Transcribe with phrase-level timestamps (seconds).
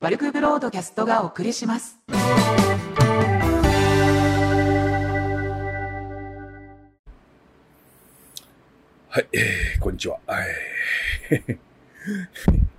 [0.00, 1.98] バルクブロードキャストがお送りします。
[9.08, 10.20] はい、えー、こんにちは。
[10.24, 10.46] はい。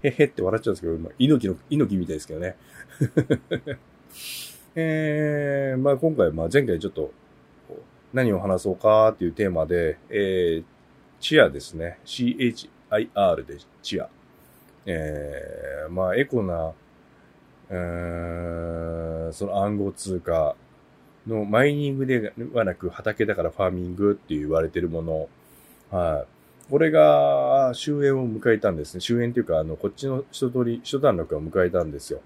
[0.01, 2.55] へへって笑っちゃうんですけど、まあ、猪木の、猪木みたいですけどね。
[4.75, 7.11] えー、まあ今回、まあ前回ちょっと、
[8.13, 10.63] 何を話そうかっていうテーマで、えー、
[11.19, 11.99] チアですね。
[12.05, 14.07] CHIR でチア。
[14.85, 16.71] えー、まあエコな、
[17.69, 20.55] うーん、その暗号通貨
[21.27, 25.29] のマイニングではなく畑だからファーミングって言われてるもの。
[25.91, 26.71] はい。
[26.71, 29.01] これが終焉を迎えたんですね。
[29.01, 32.21] 終焉っていうか、あの、こっちの一通り、一段落を迎えたんですよ。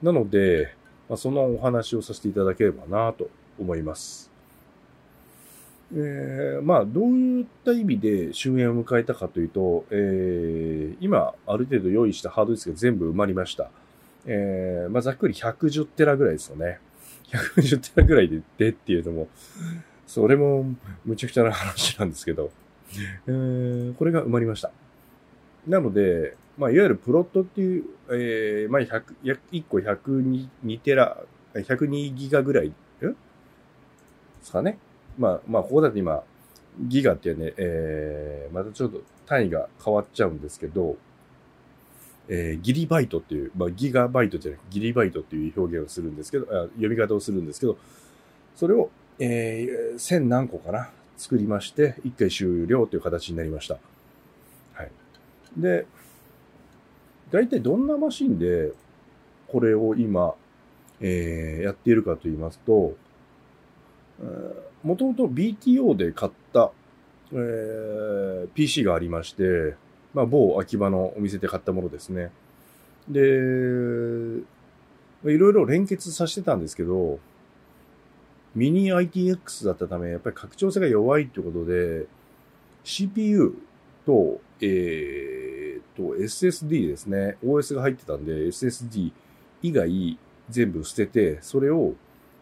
[0.00, 0.74] なので、
[1.08, 4.30] まあ、そのお話をさせていただければなと思います。
[5.92, 13.70] えー、まあ、どういった意味で終焉を迎えたかというと、えー、今、ある程度用意したハードディスクが全部埋まりました。
[14.30, 16.78] えー、まあ、ざっくり110テラぐらいですよね。
[17.32, 19.28] 110テラぐらいで、でっていうのも、
[20.06, 20.66] それも
[21.04, 22.50] むちゃくちゃな話なんですけど、
[23.26, 24.70] えー、これが埋まりました。
[25.66, 31.16] なので、まあ、いわゆるプロットっていう、えー、まあ、100、1個102テラ、
[31.54, 33.14] 102ギガぐらい、で
[34.42, 34.78] すかね。
[35.18, 36.22] まあ、まあ、ここだと今、
[36.80, 40.96] ギガってね、えー、またちょっと単位が変わっちゃうんですけど、
[42.28, 47.78] えー、ギリバイトっていう、まあ、ギガバイトじゃなくギリバイトっていう表現をするんですけど、あ読み方をするんですけど、
[48.54, 53.78] それを、えー、千何個かな作りまして、一回終了という形になりました。
[54.74, 54.90] はい。
[55.56, 55.86] で、
[57.30, 58.72] 大体どんなマシンで
[59.48, 60.34] これを今、
[61.00, 62.94] えー、やっているかと言いますと、
[64.82, 66.72] もともと BTO で買った、
[67.32, 69.76] えー、PC がありまして、
[70.14, 72.30] まあ、某秋葉のお店で買ったものですね。
[73.08, 73.24] で、い
[75.38, 77.18] ろいろ連結させてたんですけど、
[78.54, 82.06] ミニ ITX だったため、やっぱり拡張性が弱いということで、
[82.84, 83.54] CPU
[84.06, 87.36] と、えー、と、SSD ですね。
[87.44, 89.12] OS が入ってたんで、SSD
[89.62, 90.18] 以外
[90.48, 91.94] 全部捨てて、それを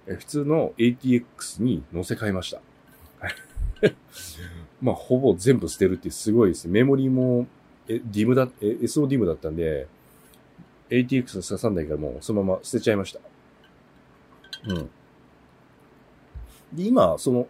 [0.07, 2.61] 普通の ATX に乗せ替えました。
[4.81, 6.69] まあ、ほぼ全部捨てるってすごいです。
[6.69, 7.47] メモリーも、
[7.89, 9.87] え、DIM だ、え、SODIM だったんで、
[10.91, 13.21] ATX 刺さんないからもうそのまま捨てちゃいました。
[14.69, 14.91] うん。
[16.73, 17.49] で、今、その、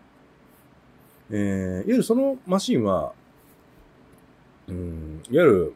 [1.30, 3.12] えー、いわゆるそのマシンは、
[4.68, 5.74] うん、いわゆる、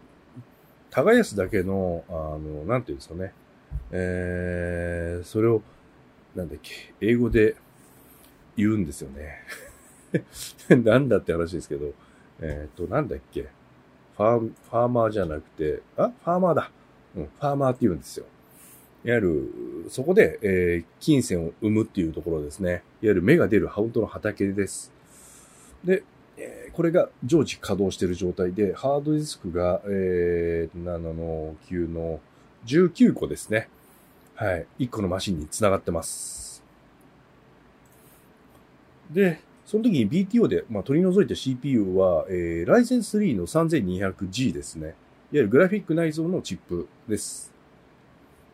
[0.90, 3.32] 耕すだけの、あの、なんていうんですかね。
[3.92, 5.62] えー、それを、
[6.34, 7.56] なんだっけ、英語で
[8.56, 9.38] 言うんですよね。
[10.84, 11.94] なんだって話ですけど、
[12.40, 13.46] えっ、ー、と、なんだっけ、
[14.20, 16.08] ファー、マーじゃなくて、あ？
[16.08, 16.70] ファーマーだ。
[17.16, 18.26] うん、ファーマーって言うんですよ。
[19.02, 19.52] いわゆる、
[19.88, 22.70] そこで、えー、金銭を生むっていうところですね。
[22.70, 24.92] いわゆる芽が出る本当の畑です。
[25.82, 26.02] で、
[26.36, 32.20] えー、これが常時稼働している状態で、ハードディスクが、えー、7の9の
[32.66, 33.70] 19個ですね。
[34.34, 34.66] はい。
[34.80, 36.62] 1個のマシンに繋がってます。
[39.10, 44.86] で、その時に BTO で、まあ、取り除いた CPU は、えー、Ryzen 3の 3200G ですね。
[44.86, 44.94] いわ
[45.30, 47.54] ゆるグラフィック内蔵のチップです。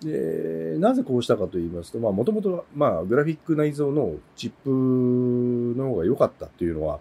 [0.02, 7.00] で、なぜこうしたかと言いますと、まあ、もともと、まあ、グラフィック内蔵のチップの方が良かったっていうのは、いわ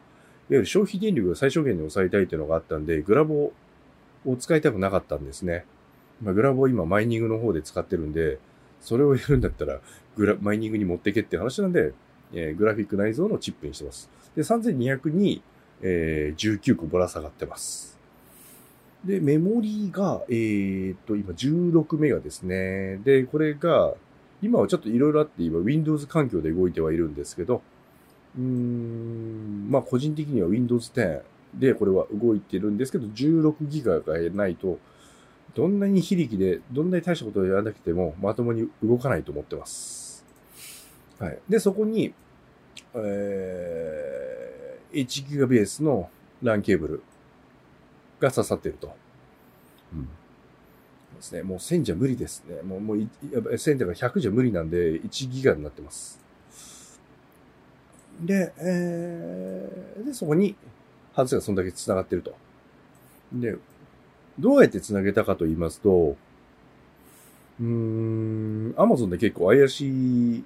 [0.51, 3.51] ゆる消費電力を最小限に抑えたいっていうのがあったんで、グラボ
[4.25, 5.65] を使いたくなかったんですね。
[6.23, 8.39] まあ、グラボを今マイニングの方で使ってるんで、
[8.79, 9.81] それをやるんだったら、
[10.15, 11.91] グラ、マイニングに持ってけって話なんで、
[12.33, 14.09] えー、グラフィック内蔵のチップにしてます。
[14.35, 15.41] で、3200に、
[15.81, 17.97] えー、19個ぶら下がってます。
[19.03, 22.97] で、メモリーが、えー、っと、今16メガですね。
[22.97, 23.93] で、これが、
[24.41, 27.61] 今はちょっといろいろあって、今 Windows 環境で動いてはいるんですけど、
[28.37, 31.21] うーん、まあ個人的には Windows 10
[31.53, 34.79] でこれは動いてるんですけど、16ギガがないと、
[35.55, 40.04] どんなに非力で、どんなに大したことをやらなくても、まともに動かないと思ってます。
[41.19, 41.39] はい。
[41.49, 42.13] で、そこに、
[42.93, 46.09] えー、1ギガベースの
[46.43, 47.03] LAN ケーブル
[48.19, 48.93] が刺さっていると。
[49.93, 50.05] うん。
[51.15, 51.43] ですね。
[51.43, 52.61] もう1000じゃ無理ですね。
[52.61, 56.19] もう、もう、1000だから100じゃ無理なんで、1ギガになってます。
[58.21, 60.55] で、えー、で、そこに、
[61.13, 62.35] ハーツがそんだけ繋がってると。
[63.33, 63.55] で、
[64.37, 66.15] どうやって繋げたかと言いますと、
[67.59, 70.43] うーん、アマゾンで結構怪しい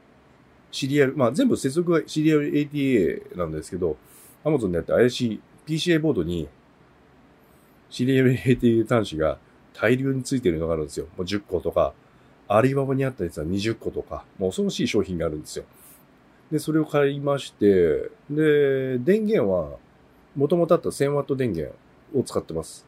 [0.72, 3.98] シリアル、まあ全部接続はシリアル ATA なんですけど、
[4.44, 6.48] アマゾンでやって怪しい PCI ボードに
[7.90, 9.38] シリアル ATA 端子が
[9.74, 11.06] 大量についてるのがあるんですよ。
[11.18, 11.94] もう10個とか、
[12.48, 15.66] アリババにあったやつは20個とか、もう恐ろしい商品があるんですよ。
[16.52, 19.78] で、それを買いまして、で、電源は、
[20.36, 21.76] 元々あった 1000W 電源
[22.16, 22.86] を使ってます。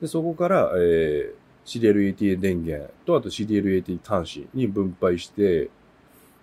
[0.00, 1.34] で、そこから、えー、
[1.66, 5.70] CDL-ATA 電源と、あと CDL-ATA 端子に分配して、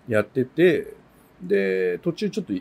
[0.08, 0.94] やってて、
[1.42, 2.52] で、途中ちょっと、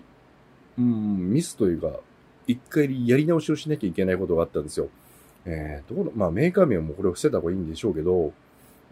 [0.78, 2.00] うん、ミスというか、
[2.48, 4.90] 一回やり直しをしなきゃいけないことがあったんですよ。
[5.46, 8.34] えー、ところ、まあメーカー名もこれを伏せた方がいいんでしょうけど、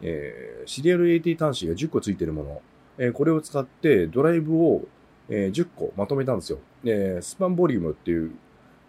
[0.01, 2.61] えー、CDL-AT 端子が10個ついてるもの、
[2.97, 4.83] えーこれを使ってドライブを、
[5.29, 6.59] えー10個まとめたんですよ。
[6.85, 8.31] えースパンボリュームっていう、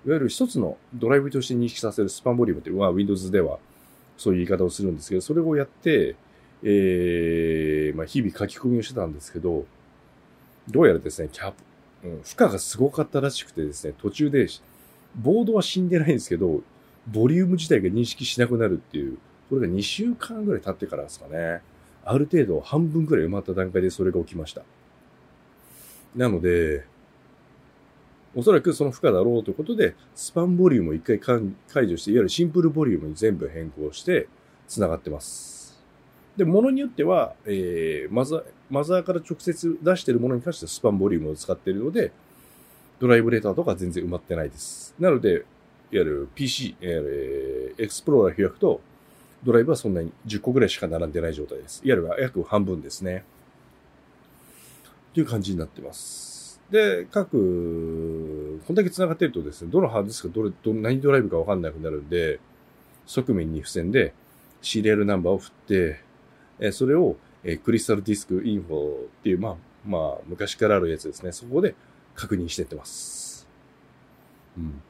[0.07, 3.59] いわゆる一つのドライブとして認識させるスパンボリュームっていうのは Windows では
[4.17, 6.17] そういう言い方をするんですけど、それをやって、
[6.63, 9.65] えーまあ、日々書き込みをしてたんですけど、
[10.69, 14.47] どうやらですね、キャップ、うん、負荷がすごかったらしくてですね、途中で、
[15.17, 16.63] ボードは死んでないんですけど、
[17.09, 19.19] ボリューム自体が認識しなくなるっていう、
[19.49, 21.61] これが2週間ぐらい経ってからですかね。
[22.05, 24.63] ある程度半分くらい埋まった段階でそれが起きました。
[26.15, 26.85] なので、
[28.35, 34.29] おそらくその負荷だろうということで、スパンボリュームを一回解除して、いわゆるシンプルボリュームに全部変更して、
[34.69, 35.60] 繋がってます。
[36.37, 42.13] で、ものによっては、えー、マザー、マザーから直接出しているものに関してはスパンボリュームを使っているので、
[43.01, 44.95] ドライブレーターとか全然埋まってないです。
[44.99, 45.41] なので、いわ
[45.91, 48.81] ゆる PC、えー、エクスプローラー開くと、
[49.43, 51.81] ドライブはそんなに10個ぐらいしか並んでない状態です。
[51.85, 53.25] いわゆる約半分ですね。
[55.15, 56.61] という感じになってます。
[56.71, 62.39] で、各、こんだけ繋がってるとですね、どのハードディスクどれ、ど、何ドライブかわかんなくなるんで、
[63.07, 64.15] 側面に付箋で
[64.63, 66.01] シリアルナンバーを振って、
[66.61, 71.33] えそれを、えクリスタルディスクインフォっていう、まあ、まあ、昔からあるやつですね。
[71.33, 71.75] そこで
[72.15, 73.49] 確認してってます。
[74.57, 74.83] うん。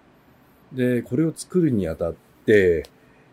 [0.73, 2.15] で、これを作るにあたっ
[2.45, 2.85] て、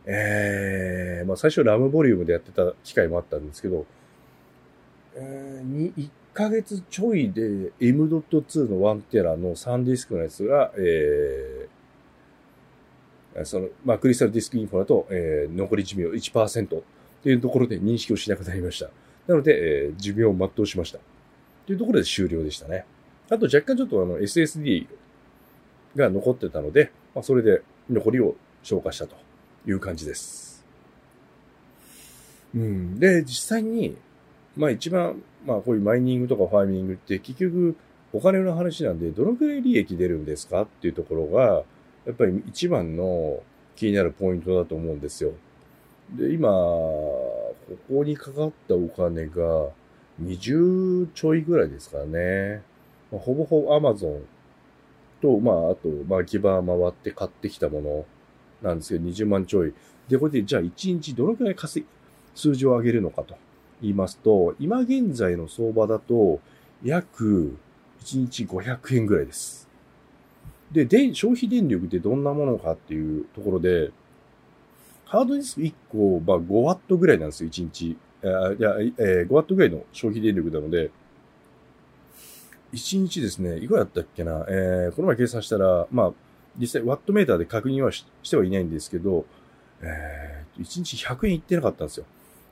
[0.05, 3.85] えー、まあ最初ラムボリュームでやってた機会もあったんですけど、
[5.15, 16.83] えー、に、1ヶ月ちょいで M.2 の1テラの3ディスクのやつが、えー、その、まあクリスタルディスクインフォだと、えー、残り寿命1%っ
[17.23, 18.89] ていうところで認識をしなくなりました。
[19.27, 20.99] なので、えー、寿命を全うしました。
[21.65, 22.85] というところで終了でしたね。
[23.29, 24.87] あと若干ちょっとあの SSD
[25.95, 29.15] が残ってたので、まあ、それで残りを消化したと
[29.65, 30.65] いう感じです。
[32.55, 32.99] うん。
[32.99, 33.97] で、実際に、
[34.55, 37.75] まあ一番、まあこういうマイニングとかファーミングって結局
[38.13, 41.63] お金の話なんで、どのくらい利益出るんですかっていうところが、
[42.05, 43.41] やっぱり一番の
[43.75, 45.33] 気になるポイントだと思うんですよ。
[46.15, 47.55] で、今、こ
[47.89, 49.69] こにかかったお金が
[50.21, 52.61] 20ちょいぐらいですからね。
[53.11, 54.21] まあ、ほぼほぼ Amazon
[55.21, 58.05] と、まあ、あと、まあ、ギバー回って買ってきたもの
[58.61, 59.73] なんですけど、20万ちょい。
[60.07, 61.87] で、これで、じゃあ1日どのくらい稼ぎ、
[62.39, 63.35] 数字を上げるのかと
[63.81, 66.39] 言いますと、今現在の相場だと、
[66.83, 67.57] 約
[68.01, 69.67] 1日500円ぐらいです。
[70.71, 73.91] で、で、消費電力ってどんなものかっていうところで、
[75.07, 77.97] ハードディスク1個、まあ5ワットぐらいなんですよ、1日。
[78.23, 78.27] あ
[78.57, 80.91] いや、えー5ワットぐらいの消費電力なので、
[82.73, 86.13] 1日ですね、いくらだったっけな、えー、この前計算したら、まあ、
[86.57, 89.25] 実際ワットメーターで確認はししてはいないんですけど、
[89.81, 92.05] えー、1日100円いってなかったんですよ。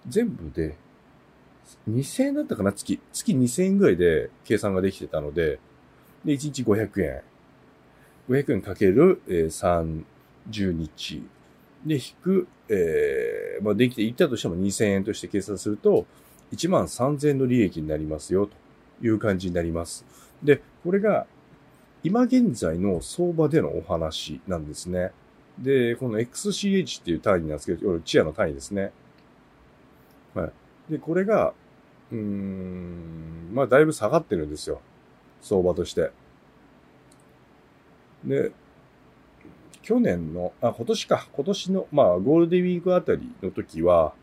[0.08, 0.78] 全部で、
[1.90, 3.00] 2000円だったかな、月。
[3.12, 5.60] 月2000円ぐらいで計算ができてたので、
[6.24, 7.22] で、1日500円。
[8.30, 10.04] 500円かける、えー、
[10.54, 11.24] 30日。
[11.86, 16.06] で、引く、えー、まあ、できていったとしても2000円として計算すると、
[16.52, 20.06] 1万3000円の利益になりますよ、という感じになります。
[20.44, 21.28] で、これが、
[22.04, 25.12] 今現在の相場でのお話なんですね。
[25.58, 28.92] で、この XCH っていう単位なんですけど、チアの単位ですね。
[30.34, 30.52] は
[30.90, 30.92] い。
[30.92, 31.54] で、これが、
[32.12, 34.82] うーん、まあ、だいぶ下がってるんですよ。
[35.42, 36.12] 相場として。
[38.24, 38.52] で、
[39.86, 41.28] 去年の、あ、今年か。
[41.32, 44.14] 今年の、まあ、ゴールデンウィークあたりの時は、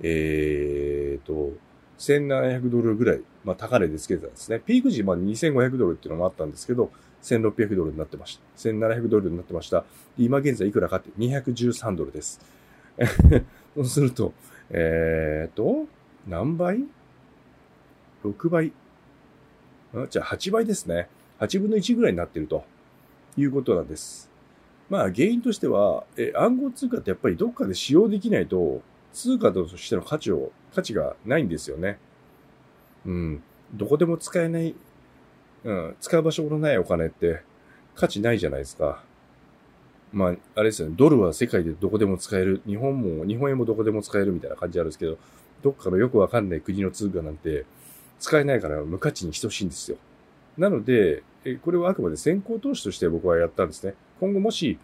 [0.00, 1.52] えーと、
[1.98, 4.58] 1700ドルぐらい、まあ、高値でつけてたんですね。
[4.58, 6.90] ピーク時、まあ、2500ドルっていうのもあったんですけど、
[7.22, 8.42] 1600ドルになってました。
[8.70, 9.84] 1700ドルになってました。
[10.16, 12.40] 今現在いくらかって213ドルです。
[13.76, 14.32] そうすると、
[14.70, 15.86] えーと、
[16.26, 16.86] 何倍
[18.24, 18.72] ?6 倍？
[19.94, 21.10] あじゃあ8倍ですね。
[21.38, 22.64] 8分の1ぐらいになってると
[23.36, 24.31] いうことなんです。
[24.92, 28.82] まあ原因としては、え暗号通貨ってやっぱりどっかで使用できないと、
[29.14, 31.98] 通貨としての価値を、価値がないんですよね。
[33.06, 33.42] うん。
[33.72, 34.74] どこでも使えない、
[35.64, 37.40] うん、使う場所のないお金って
[37.94, 39.02] 価値ないじゃないですか。
[40.12, 40.94] まあ、あれですよね。
[40.94, 42.60] ドルは世界でどこでも使える。
[42.66, 45.16] 日本も、日本円もどこでも使えるみたいな感じあるんですけど、
[45.62, 47.64] どっかのよくわかんない国の通貨なんて
[48.20, 49.96] 使えないから無価値に等しいんですよ。
[50.58, 51.22] なので、
[51.62, 53.94] これはあくまで先行投資として僕はやったんですね。
[54.20, 54.78] 今後もし、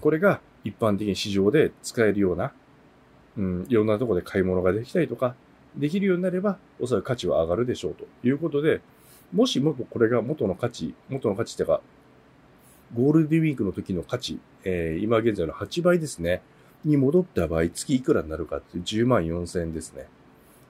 [0.00, 2.52] これが一般的に市場で使えるような、
[3.36, 5.34] うん、いろんなところで買い物ができたりとか、
[5.76, 8.80] できるようになれば、おそらく価値は上がるでしょうということで、
[9.32, 11.80] もしもこれが元の価値、元の価値ってか、
[12.94, 16.42] ゴールデンウィークの時の価値、えー、今現在の8倍ですね、
[16.84, 20.06] に戻った場合、月いくらになるかっていう10万4千円ですね。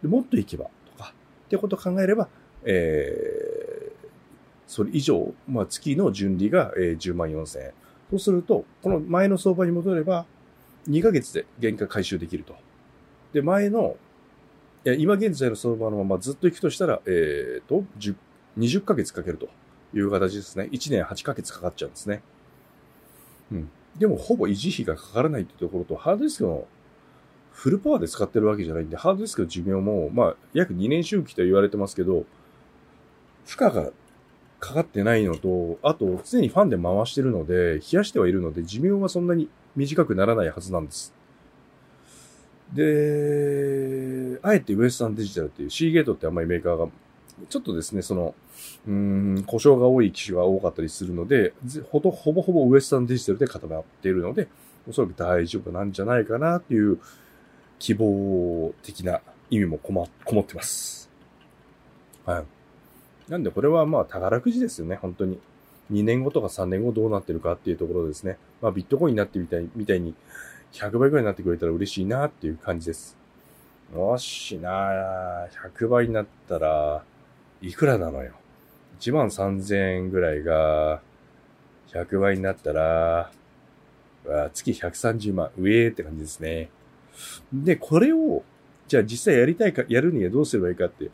[0.03, 0.67] でもっといけば、
[0.97, 1.15] とか、
[1.47, 2.29] ってことを考えれば、
[2.65, 3.50] えー、
[4.71, 7.73] それ以上、まあ月の純利が、えー、10万4千円。
[8.11, 10.27] そうすると、この前の相場に戻れば、
[10.89, 12.55] 2ヶ月で原価回収できると。
[13.33, 13.97] で、前の、
[14.85, 18.15] いや今現在の相場のままずっと行くとしたら、えっ、ー、と、10
[18.59, 19.49] 20ヶ月かけると
[19.93, 20.69] いう形ですね。
[20.71, 22.23] 1年8ヶ月かかっちゃうんですね。
[23.51, 23.71] うん。
[23.99, 26.67] でも、ほぼ維持費がかからないっていうところと、ハードディスクの
[27.53, 32.25] フルパワーで使ってるわけじゃないんで、ハードディスクの寿命も、まあ、約2年周期と言われてますけど、
[33.47, 33.91] 負荷が
[34.61, 41.15] かかってないのと、あと、常にファンで回してるので、冷やしてはいるので、寿命はそんなに短くならないはずなんです。
[42.73, 46.89] で、あえてウエスタンデジタルっていう C ゲートってあんまりメーカーが
[47.49, 48.35] ちょっとですね、その、
[48.87, 51.55] うん、故障が多い機種が多かったりするので、
[51.91, 54.49] ほぼほぼほぼウエスタンデジタルで固まっているので、
[54.89, 56.99] おそらく大丈夫なんじゃないかなっていう
[57.79, 61.11] 希望的な意味もこま、こもってます。
[62.27, 62.60] はい。
[63.31, 65.39] なんでこれはまあ宝くじですよね、本当に。
[65.93, 68.37] 2年後とか3年後どうなってるかっていうところですね。
[68.61, 70.15] まあビットコインになってみたい、みたいに
[70.73, 73.17] 100倍ぐらいになってくれたら嬉しいなっていう感じです。
[73.95, 77.05] もしな100倍になったら、
[77.63, 78.33] いくらなのよ。
[78.99, 81.01] 1万3000円ぐらいが、
[81.93, 83.31] 100倍になったら、
[84.53, 86.69] 月130万、上って感じですね。
[87.53, 88.43] で、これを、
[88.89, 91.11] じゃあ実際やりたいか、やるにはどうすればいいかって、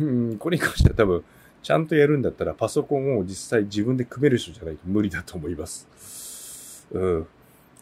[0.00, 1.24] うん、これに関しては多分、
[1.64, 6.86] ちゃんとやるんだったらパソコンを実際自分で組める人じゃないと無理だと思います。
[6.92, 7.26] うん。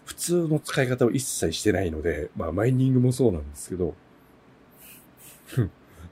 [0.04, 3.94] 普通の使い方を一切してないので、まあマイニングもそうなんですけど、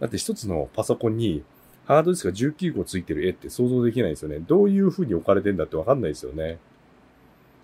[0.00, 1.44] だって一つのパソコンに
[1.86, 4.40] ハードディスクが19個ついてる絵って想像できないですよね。
[4.40, 6.58] どういう風に置かれてんだってわかんないですよね。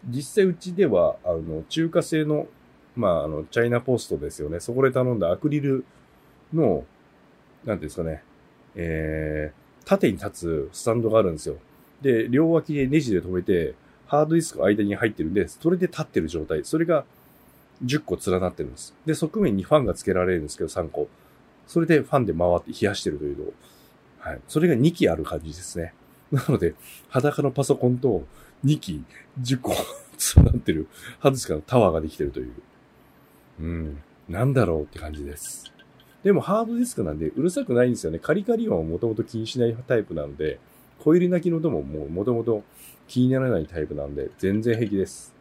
[0.08, 2.46] 実際うちでは、あの、中華製の、
[2.94, 4.60] まあ、あの、チャイナポストですよね。
[4.60, 5.84] そこで頼んだアクリル
[6.52, 8.22] の、なんていうんですかね、
[8.76, 11.56] えー、縦に立つスタンドがあるんですよ。
[12.02, 13.74] で、両脇でネジで止めて、
[14.06, 16.64] ハードディスク間に入ってるんで、それで立ってる状態。
[16.64, 17.04] それが
[17.84, 18.94] 10個連なってるんです。
[19.06, 21.08] で、側面にファンが付けられるんですけど、3個。
[21.66, 23.44] それでファンで回って冷やしてるというの
[24.18, 24.40] はい。
[24.48, 25.94] それが2機ある感じですね。
[26.32, 26.74] なので、
[27.08, 28.26] 裸のパソコンと
[28.64, 29.04] 2機、
[29.40, 29.72] 10個
[30.36, 30.88] 連なってる
[31.20, 32.52] ハードディスクのタワーができてるという。
[33.60, 34.02] うん。
[34.28, 35.72] なんだろうって感じです。
[36.26, 38.18] でもハードディスクなんでうるさくないんですよね。
[38.18, 40.58] カリカリ音はもともと気にしないタイプなんで、
[40.98, 42.64] コイル鳴きの音ももうもともと
[43.06, 45.32] 気にならないタイプなんで、全然平気です。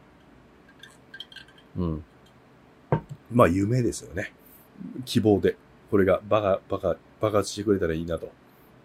[1.75, 2.03] うん。
[3.31, 4.31] まあ、夢ですよね。
[5.05, 5.57] 希望で。
[5.89, 8.31] これがバカ、バカ、爆発してくれたらいいなと。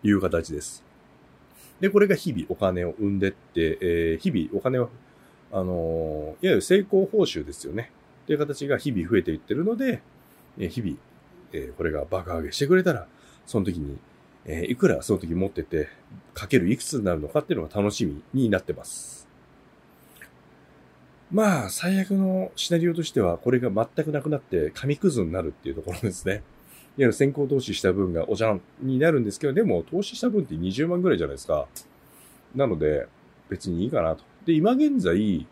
[0.03, 0.83] いう形です。
[1.81, 4.89] で、これが日々お金を生んでって、えー、日々お金は、
[5.53, 7.93] あのー、いわゆる成功報酬ですよね。
[8.27, 10.01] という形が日々増えていってるので、
[10.59, 10.97] えー、日々、
[11.53, 13.07] えー、これが爆上げしてくれたら、
[13.47, 13.99] その時に、
[14.45, 15.89] えー、いくらその時持ってて、
[16.35, 19.29] かけるいくつになるのかっていうのが楽しみになってます。
[21.33, 26.33] まあ、最悪のシナリオとしては、これが全くなくなって、紙くずになるっていうところですね。
[26.33, 26.43] いわ
[26.97, 31.69] ゆる先行投資した分がおじゃんになるんですけど、でも投資した分って20万ぐらいじゃないですか。
[32.55, 33.07] なので、
[33.49, 34.25] 別にいいかなと。
[34.45, 35.47] で、今現在、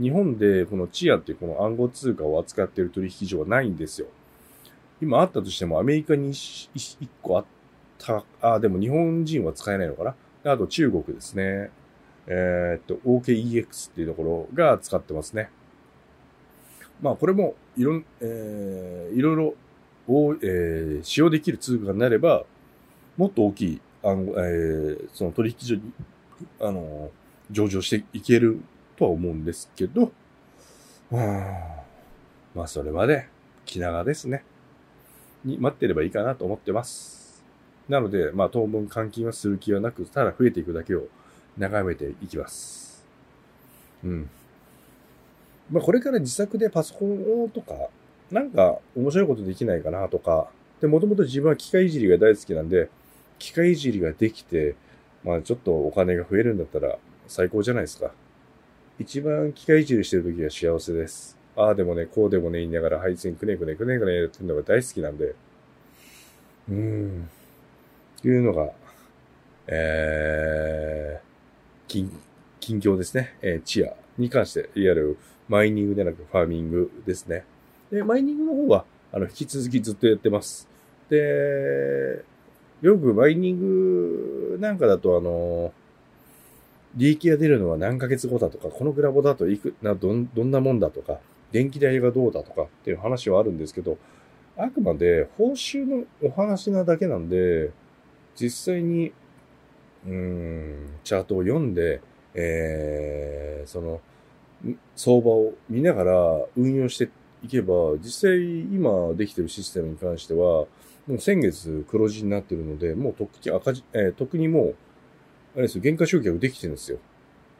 [0.00, 4.06] 日本でこのチアっていうこの暗号通貨を扱っている取引所はないんですよ。
[5.00, 7.44] 今あったとしてもアメリカに1個あっ
[7.98, 10.04] た、あ、でも日本人は使えないのか
[10.42, 10.52] な？
[10.52, 11.70] あと中国ですね。
[12.26, 15.50] えー、っと、OKEX っていうところが使ってますね。
[17.00, 19.54] まあこれもいろん、えー、いろいろ
[20.08, 22.44] を、えー、使用できる通貨になれば、
[23.16, 25.92] もっと大きい、あの、えー、その取引所に、
[26.60, 27.10] あの、
[27.50, 28.60] 上場していける
[28.96, 30.12] とは思うんですけど、
[32.54, 33.28] まあ、それまで、
[33.64, 34.44] 気長ですね。
[35.44, 37.44] に待ってればいいかなと思ってます。
[37.88, 41.04] なので、まあ、当分換金はする気はなく、ただ増えていくだけを
[41.56, 43.04] 眺めていきます。
[44.04, 44.30] うん。
[45.70, 47.74] まあ、これから自作でパソコンとか、
[48.30, 52.88] なんか面白いことできないかなとか、で、もともと自分は機械いじりが大好きなんで、
[53.38, 54.76] 機械いじりができて、
[55.24, 58.12] まあちょっとお金が増えるんだったら最高じゃないですか。
[58.98, 61.37] 一番機械いじりしてる時は幸せです。
[61.58, 65.34] ああでもね、こうでもね言いながら配線くねくねくねくねやってるのが大好きなんで、
[66.68, 67.28] うーん。
[68.24, 68.70] いうのが、
[69.68, 72.20] えー、近、
[72.60, 73.34] 近況ですね。
[73.42, 77.44] えー、チアに関して、いわゆるマイニングでなくファーミングですね。
[77.90, 80.68] で、マイニングの方は、あの、引き続きずっとやってます。
[81.10, 82.24] で、
[82.82, 85.72] よくマイニングなんかだと、あの、
[86.96, 91.20] 利益が出るのは何ヶ月後だとか、このグラボだといく、な、どん、どんなもんだとか、
[91.52, 93.98] 電気代がどうだとかっていう話はあるんですけど、
[94.56, 97.70] あくまで報酬のお話なだけなんで、
[98.34, 99.12] 実際に、
[100.06, 102.00] うん、チャートを読んで、
[102.34, 104.00] えー、その、
[104.96, 107.08] 相場を見ながら運用して
[107.44, 110.66] いけば、実際今できてるシステムに関しては、
[111.06, 114.74] もう先月黒字になってるので、もうとっくに赤字、えー、特にもう、
[115.54, 116.98] あれですよ、原価償却できてるんですよ。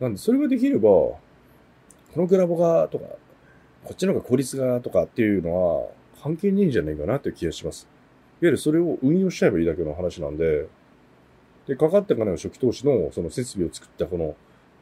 [0.01, 1.21] なんで、それができれば、こ
[2.17, 3.07] のグラボがとか、
[3.89, 5.89] こっちの方が効率がとかっていうのは
[6.23, 7.89] 関係ねえんじゃないかなっていう気がします。
[8.43, 10.67] いわゆるそれを運用しちゃえばいいだけの話なんで、
[11.67, 14.37] で、かかった金は初期投資のその設備を作ったこの、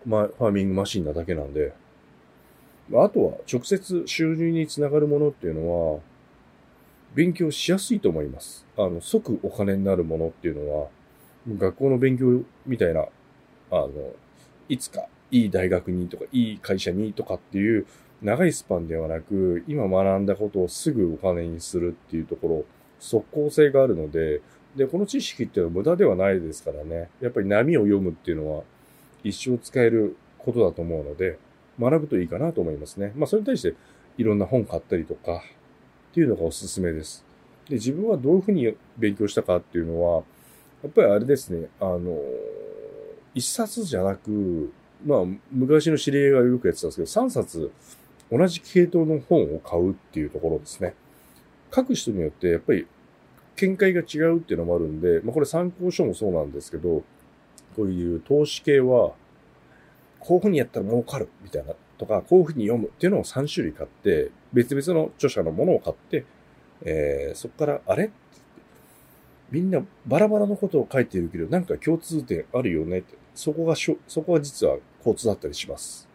[0.04, 1.72] ま、ファーミングマシンなだけなんで、
[2.94, 6.00] あとは直接収入につながるものっていうのは、
[7.14, 8.66] 勉強しやすいと思います。
[8.76, 10.88] あの、即お金になるものっていうのは、
[11.48, 13.06] 学校の勉強みたいな、
[13.70, 13.90] あの、
[14.68, 17.86] いつかいい大学にとか、いい会社にとかっていう
[18.22, 22.64] 長いスパンではなく、今学んだことをすぐお金にするっていうところ、
[22.98, 24.40] 即効性があるので、
[24.76, 27.08] で、この知識っていうのは無駄ではないですからね。
[27.20, 28.62] やっぱり波を読むっていうのは
[29.24, 31.38] 一生使えることだと思うので、
[31.80, 33.12] 学ぶといいかなと思いますね。
[33.16, 33.74] まあそれに対して
[34.18, 35.42] いろんな本買ったりとか
[36.10, 37.24] っていうのがおすすめです。
[37.68, 40.22] で、自分はどういうふうに勉強したかっていうのは、
[40.82, 42.18] やっぱりあれですね、あの、
[43.34, 44.72] 一冊じゃなく、
[45.04, 47.70] まあ昔の知り合いがよくやってたんですけど、三冊
[48.30, 50.94] 同じ系統の本を買うっていうところですね。
[51.74, 52.86] 書く人によってやっぱり
[53.56, 57.02] 見解が違うっていうのもあるんで、まあこれ参考書もそうなんですけど、
[57.76, 59.12] こういう投資系は、
[60.20, 66.24] こういうふうにやったら儲かるみたいなとか、こういうふうに読むっていうのを3種類買って、別々の著者のものを買って、
[66.82, 68.06] えー、そこから、あれ？
[68.06, 68.14] って
[69.50, 73.16] みんなバラバラのことを書いているけど、なんか共通点あるよねって。
[73.34, 76.08] そこがしょ、そこが実は交通だったりします。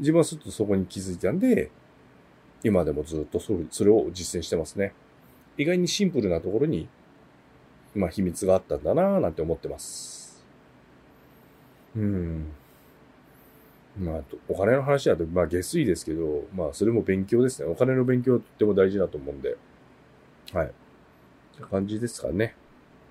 [0.00, 1.70] 自分はすっとそこに気づいたんで、
[2.62, 4.92] 今でもずっとそれそれを実践してますね。
[5.56, 6.88] 意外にシンプルなところに、
[7.94, 10.44] まあ秘密があったんだなぁなんて思ってます。
[11.96, 12.46] うん。
[13.98, 17.68] まあ、お金の話だと、まあ下水ですけど、まあそれも勉強ですね。
[17.68, 19.56] お金の勉強はとっても大事だと思うんで。
[20.52, 20.66] はい。
[20.66, 20.70] っ
[21.56, 22.54] て感じですかね。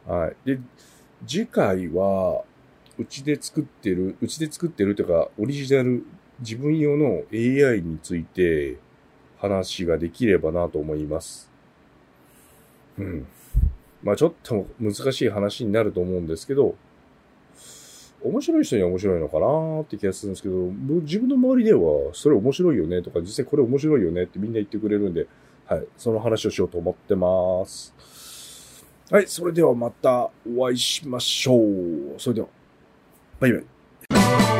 [0.05, 0.35] はい。
[0.45, 0.59] で、
[1.27, 2.43] 次回は、
[2.97, 6.03] うちで作ってる、うちで作ってるというか、オリジナル、
[6.39, 8.77] 自分用の AI について
[9.39, 11.51] 話ができればなと思います。
[12.97, 13.27] うん。
[14.03, 16.75] まあちょっと難しい話になると思うんですけど、
[18.23, 20.55] 面白い人には面白いのかなって気がするんですけど、
[21.01, 25.27] 自分の周りでは、それ面白いよねとか、実際これ面白いよねってみんな言ってくれるんで、
[25.65, 27.93] はい、その話をしようと思ってます。
[29.11, 32.19] はい、それではまたお会いしましょう。
[32.19, 32.47] それでは、
[33.39, 34.56] バイバイ。